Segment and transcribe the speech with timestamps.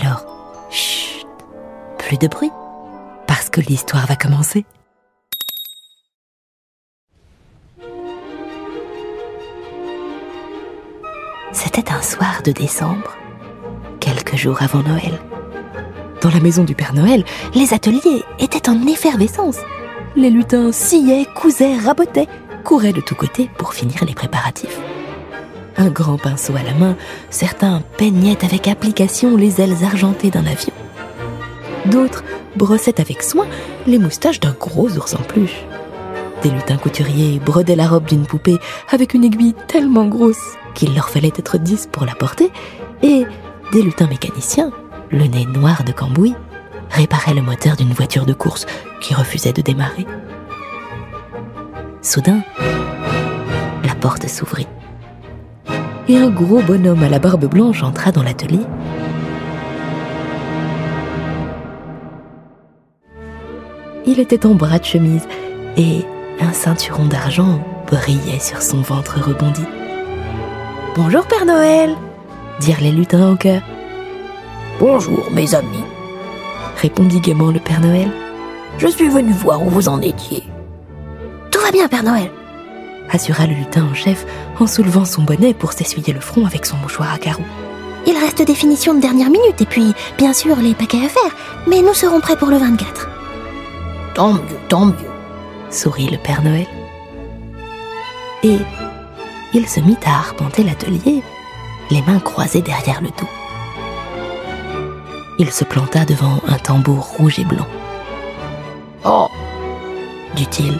[0.00, 0.24] Alors,
[0.70, 1.26] chut,
[1.98, 2.50] plus de bruit,
[3.26, 4.64] parce que l'histoire va commencer.
[11.52, 13.16] C'était un soir de décembre,
[13.98, 15.18] quelques jours avant Noël.
[16.20, 19.58] Dans la maison du Père Noël, les ateliers étaient en effervescence.
[20.14, 22.28] Les lutins sciaient, cousaient, rabotaient,
[22.64, 24.78] couraient de tous côtés pour finir les préparatifs.
[25.78, 26.96] Un grand pinceau à la main,
[27.30, 30.72] certains peignaient avec application les ailes argentées d'un avion.
[31.86, 32.24] D'autres
[32.56, 33.46] brossaient avec soin
[33.86, 35.64] les moustaches d'un gros ours en peluche.
[36.42, 38.58] Des lutins couturiers brodaient la robe d'une poupée
[38.90, 42.50] avec une aiguille tellement grosse qu'il leur fallait être dix pour la porter,
[43.02, 43.24] et
[43.72, 44.72] des lutins mécaniciens,
[45.10, 46.34] le nez noir de cambouis,
[46.90, 48.66] réparaient le moteur d'une voiture de course
[49.00, 50.06] qui refusait de démarrer.
[52.02, 52.42] Soudain,
[53.84, 54.66] la porte s'ouvrit.
[56.10, 58.60] Et un gros bonhomme à la barbe blanche entra dans l'atelier.
[64.06, 65.28] Il était en bras de chemise
[65.76, 66.06] et
[66.40, 69.64] un ceinturon d'argent brillait sur son ventre rebondi.
[70.96, 71.94] Bonjour Père Noël
[72.58, 73.60] dirent les lutins en chœur.
[74.80, 75.84] Bonjour mes amis,
[76.80, 78.08] répondit gaiement le Père Noël.
[78.78, 80.42] je suis venu voir où vous en étiez.
[81.50, 82.30] Tout va bien, Père Noël
[83.10, 84.26] assura le lutin en chef
[84.58, 87.44] en soulevant son bonnet pour s'essuyer le front avec son mouchoir à carreaux.
[88.06, 91.36] Il reste des finitions de dernière minute et puis, bien sûr, les paquets à faire,
[91.66, 93.08] mais nous serons prêts pour le 24.
[94.14, 94.94] Tant mieux, tant mieux.
[95.70, 96.66] sourit le Père Noël.
[98.42, 98.58] Et
[99.52, 101.22] il se mit à arpenter l'atelier,
[101.90, 103.28] les mains croisées derrière le dos.
[105.38, 107.66] Il se planta devant un tambour rouge et blanc.
[109.04, 109.28] Oh,
[110.34, 110.78] dit-il.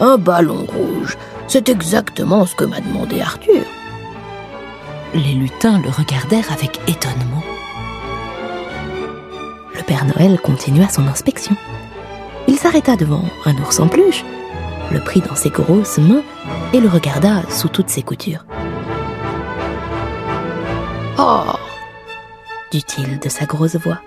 [0.00, 1.16] un ballon rouge,
[1.48, 3.64] c'est exactement ce que m'a demandé Arthur.
[5.14, 7.42] Les lutins le regardèrent avec étonnement.
[9.74, 11.54] Le Père Noël continua son inspection.
[12.48, 14.24] Il s'arrêta devant un ours en peluche,
[14.90, 16.22] le prit dans ses grosses mains
[16.72, 18.44] et le regarda sous toutes ses coutures.
[21.18, 21.52] Oh,
[22.70, 24.00] dit-il de sa grosse voix.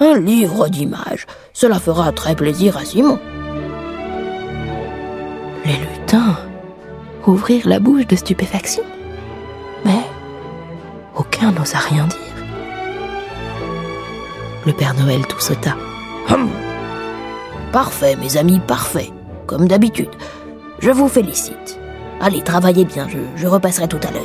[0.00, 3.18] un livre d'images, cela fera très plaisir à Simon.
[7.26, 8.82] Ouvrirent la bouche de stupéfaction,
[9.84, 10.02] mais
[11.16, 12.18] aucun n'osa rien dire.
[14.66, 15.74] Le Père Noël toussota.
[16.30, 16.50] Hum.
[17.72, 19.10] Parfait, mes amis, parfait.
[19.46, 20.10] Comme d'habitude.
[20.80, 21.78] Je vous félicite.
[22.20, 24.22] Allez, travaillez bien, je repasserai tout à l'heure.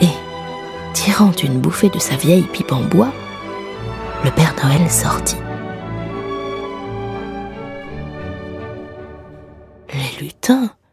[0.00, 0.08] Et,
[0.92, 3.12] tirant une bouffée de sa vieille pipe en bois,
[4.24, 5.36] le Père Noël sortit.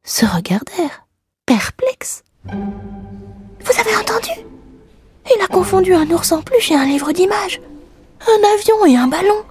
[0.03, 1.05] Se regardèrent,
[1.45, 2.23] perplexes.
[2.45, 4.31] Vous avez entendu?
[5.27, 7.61] Il a confondu un ours en peluche et un livre d'images.
[8.21, 9.43] Un avion et un ballon.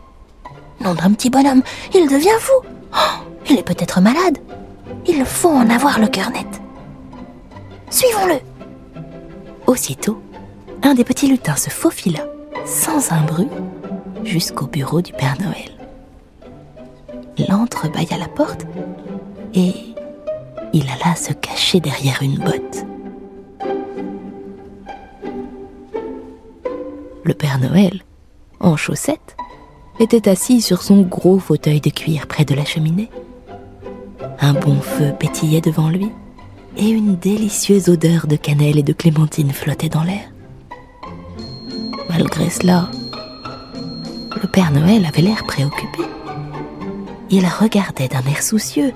[0.80, 1.62] Nom d'un petit bonhomme,
[1.94, 2.66] il devient fou.
[2.92, 4.38] Oh, il est peut-être malade.
[5.06, 6.60] Il faut en avoir le cœur net.
[7.88, 8.40] Suivons-le.
[9.68, 10.20] Aussitôt,
[10.82, 12.26] un des petits lutins se faufila,
[12.66, 13.48] sans un bruit,
[14.24, 15.70] jusqu'au bureau du Père Noël.
[17.48, 18.66] L'entrebâilla la porte
[19.54, 19.91] et
[20.72, 22.86] il alla se cacher derrière une botte.
[27.24, 28.02] Le Père Noël,
[28.60, 29.36] en chaussettes,
[30.00, 33.10] était assis sur son gros fauteuil de cuir près de la cheminée.
[34.40, 36.10] Un bon feu pétillait devant lui
[36.76, 40.32] et une délicieuse odeur de cannelle et de clémentine flottait dans l'air.
[42.08, 42.90] Malgré cela,
[44.42, 46.02] le Père Noël avait l'air préoccupé.
[47.30, 48.92] Il regardait d'un air soucieux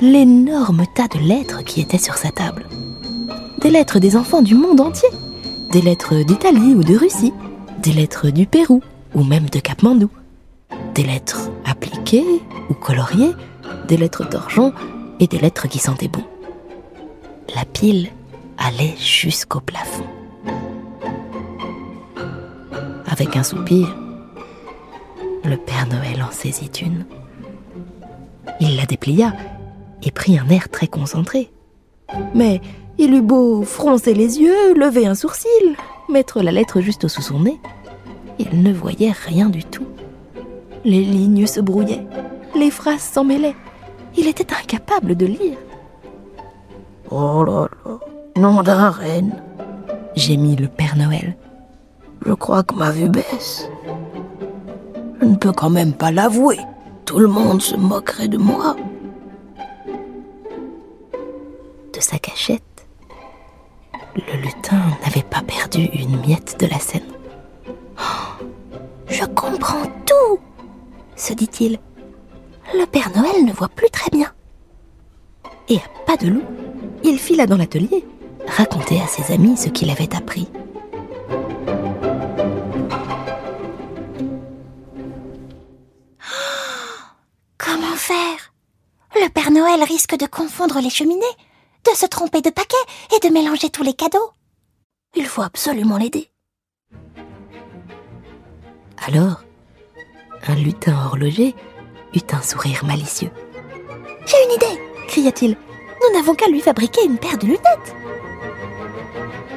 [0.00, 2.66] l'énorme tas de lettres qui étaient sur sa table.
[3.60, 5.08] Des lettres des enfants du monde entier,
[5.72, 7.32] des lettres d'Italie ou de Russie,
[7.82, 8.82] des lettres du Pérou
[9.14, 10.10] ou même de Capmandou,
[10.94, 13.32] des lettres appliquées ou coloriées,
[13.88, 14.72] des lettres d'argent
[15.20, 16.24] et des lettres qui sentaient bon.
[17.54, 18.10] La pile
[18.58, 20.04] allait jusqu'au plafond.
[23.06, 23.96] Avec un soupir,
[25.44, 27.06] le Père Noël en saisit une.
[28.60, 29.32] Il la déplia
[30.02, 31.50] et prit un air très concentré.
[32.34, 32.60] Mais
[32.98, 35.76] Il eut beau froncer les yeux, lever un sourcil,
[36.08, 37.60] mettre la lettre juste sous son nez,
[38.38, 39.86] il ne voyait rien du tout.
[40.84, 42.06] Les lignes se brouillaient,
[42.54, 43.56] les phrases s'en mêlaient.
[44.16, 45.58] Il était incapable de lire.
[47.10, 47.98] Oh là là,
[48.36, 49.42] nom d'un reine.
[50.14, 51.36] Gémit le Père Noël.
[52.24, 53.68] Je crois que ma vue baisse.
[55.20, 56.58] Je ne peux quand même pas l'avouer.
[57.04, 58.74] Tout le monde se moquerait de moi.
[64.74, 67.06] N'avait pas perdu une miette de la scène.
[69.08, 70.40] Je comprends tout,
[71.14, 71.78] se dit-il.
[72.74, 74.32] Le Père Noël ne voit plus très bien.
[75.68, 76.42] Et à pas de loup,
[77.04, 78.04] il fila dans l'atelier,
[78.46, 80.48] raconter à ses amis ce qu'il avait appris.
[87.58, 88.52] Comment faire?
[89.14, 91.24] Le Père Noël risque de confondre les cheminées,
[91.84, 92.76] de se tromper de paquet
[93.16, 94.32] et de mélanger tous les cadeaux.
[95.14, 96.30] Il faut absolument l'aider.
[99.06, 99.42] Alors,
[100.46, 101.54] un lutin horloger
[102.14, 103.30] eut un sourire malicieux.
[104.26, 105.56] J'ai une idée cria-t-il.
[106.02, 107.96] Nous n'avons qu'à lui fabriquer une paire de lunettes.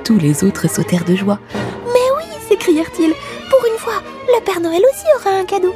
[0.03, 1.39] Tous les autres sautèrent de joie.
[1.53, 3.13] Mais oui s'écrièrent-ils.
[3.49, 5.73] Pour une fois, le Père Noël aussi aura un cadeau.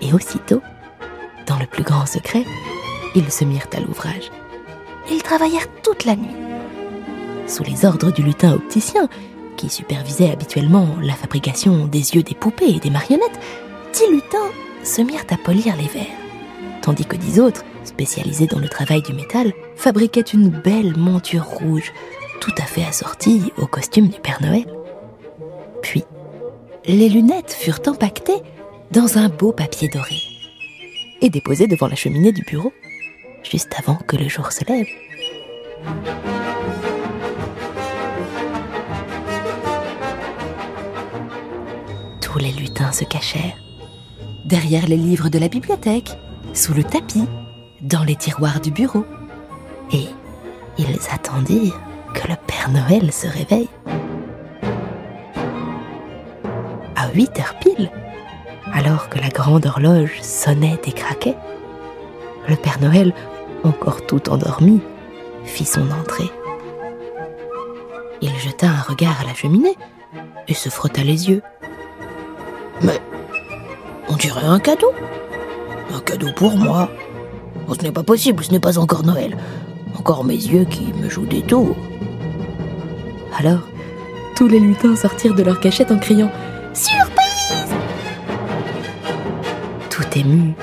[0.00, 0.62] Et aussitôt,
[1.46, 2.44] dans le plus grand secret,
[3.14, 4.30] ils se mirent à l'ouvrage.
[5.10, 6.34] Ils travaillèrent toute la nuit.
[7.48, 9.08] Sous les ordres du lutin opticien,
[9.56, 13.40] qui supervisait habituellement la fabrication des yeux des poupées et des marionnettes,
[13.94, 14.52] dix lutins
[14.84, 16.06] se mirent à polir les verres,
[16.82, 21.92] tandis que dix autres, spécialisés dans le travail du métal, fabriquaient une belle monture rouge,
[22.40, 24.66] tout à fait assortie au costume du Père Noël.
[25.82, 26.04] Puis,
[26.84, 28.42] les lunettes furent empaquetées
[28.92, 30.16] dans un beau papier doré
[31.22, 32.72] et déposées devant la cheminée du bureau,
[33.42, 34.86] juste avant que le jour se lève.
[42.30, 43.56] Tous les lutins se cachèrent,
[44.44, 46.10] derrière les livres de la bibliothèque,
[46.52, 47.24] sous le tapis,
[47.80, 49.06] dans les tiroirs du bureau.
[49.92, 50.04] Et
[50.76, 51.80] ils attendirent
[52.12, 53.70] que le Père Noël se réveille.
[56.96, 57.90] À 8 heures pile,
[58.74, 61.36] alors que la grande horloge sonnait et craquait,
[62.46, 63.14] le Père Noël,
[63.64, 64.82] encore tout endormi,
[65.44, 66.30] fit son entrée.
[68.20, 69.78] Il jeta un regard à la cheminée
[70.46, 71.42] et se frotta les yeux.
[74.18, 74.92] Dirait un cadeau.
[75.94, 76.90] Un cadeau pour moi.
[77.68, 79.36] Ce n'est pas possible, ce n'est pas encore Noël.
[79.96, 81.76] Encore mes yeux qui me jouent des tours.
[83.38, 83.60] Alors,
[84.34, 86.30] tous les lutins sortirent de leur cachette en criant
[86.72, 87.74] Surprise
[89.90, 90.54] Tout ému,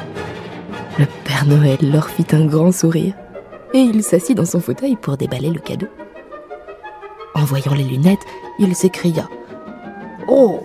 [1.00, 3.14] le Père Noël leur fit un grand sourire
[3.74, 5.88] et il s'assit dans son fauteuil pour déballer le cadeau.
[7.34, 8.26] En voyant les lunettes,
[8.60, 9.30] il s'écria
[10.28, 10.60] Oh,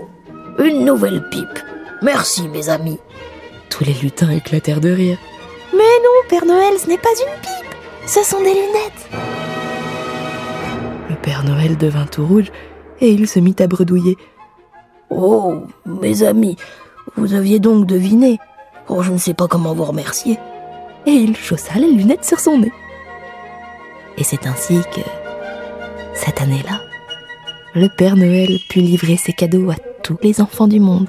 [0.59, 1.70] une nouvelle pipe.
[2.03, 2.99] Merci, mes amis.
[3.69, 5.19] Tous les lutins éclatèrent de rire.
[5.73, 7.75] Mais non, Père Noël, ce n'est pas une pipe.
[8.07, 9.09] Ce sont des lunettes.
[11.11, 12.51] Le Père Noël devint tout rouge
[13.01, 14.17] et il se mit à bredouiller.
[15.11, 16.57] Oh, mes amis,
[17.17, 18.39] vous aviez donc deviné.
[18.89, 20.39] Oh, je ne sais pas comment vous remercier.
[21.07, 22.73] Et il chaussa les lunettes sur son nez.
[24.17, 25.01] Et c'est ainsi que,
[26.15, 26.81] cette année-là,
[27.75, 31.09] le Père Noël put livrer ses cadeaux à tous les enfants du monde,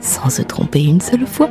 [0.00, 1.50] sans se tromper une seule fois.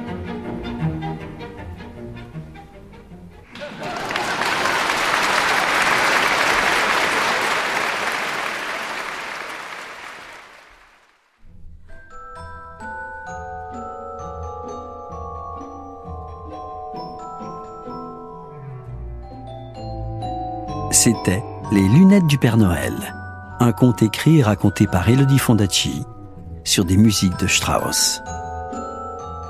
[20.91, 21.41] C'était
[21.71, 22.93] Les lunettes du Père Noël,
[23.61, 26.03] un conte écrit et raconté par Elodie Fondacci
[26.65, 28.21] sur des musiques de Strauss.